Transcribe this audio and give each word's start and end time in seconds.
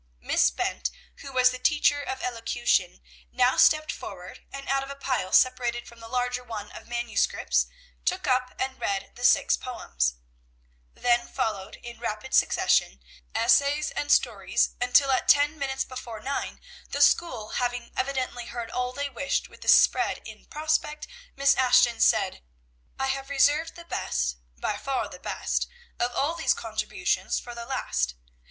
Miss 0.19 0.49
Bent, 0.49 0.89
who 1.17 1.31
was 1.31 1.51
the 1.51 1.59
teacher 1.59 2.01
of 2.01 2.23
elocution, 2.23 3.01
now 3.31 3.55
stepped 3.55 3.91
forward, 3.91 4.39
and 4.51 4.67
out 4.67 4.81
of 4.81 4.89
a 4.89 4.95
pile 4.95 5.31
separated 5.31 5.87
from 5.87 5.99
the 5.99 6.07
larger 6.07 6.43
one 6.43 6.71
of 6.71 6.87
manuscripts 6.87 7.67
took 8.03 8.25
up 8.25 8.51
and 8.57 8.79
read 8.81 9.11
the 9.13 9.23
six 9.23 9.55
poems; 9.55 10.15
then 10.95 11.27
followed, 11.27 11.75
in 11.83 11.99
rapid 11.99 12.33
succession, 12.33 12.99
essays 13.35 13.91
and 13.91 14.11
stories, 14.11 14.71
until 14.81 15.11
at 15.11 15.27
ten 15.29 15.59
minutes 15.59 15.85
before 15.85 16.19
nine, 16.19 16.59
the 16.89 16.99
school 17.01 17.49
having 17.61 17.91
evidently 17.95 18.47
heard 18.47 18.71
all 18.71 18.91
they 18.93 19.07
wished 19.07 19.49
with 19.49 19.61
the 19.61 19.67
spread 19.67 20.17
in 20.25 20.45
prospect, 20.45 21.05
Miss 21.35 21.53
Ashton 21.53 21.99
said, 21.99 22.41
"I 22.97 23.05
have 23.05 23.29
reserved 23.29 23.75
the 23.75 23.85
best 23.85 24.37
by 24.57 24.77
far 24.77 25.09
the 25.09 25.19
best 25.19 25.67
of 25.99 26.11
all 26.15 26.33
these 26.33 26.55
contributions 26.55 27.39
for 27.39 27.53
the 27.53 27.67
last. 27.67 28.15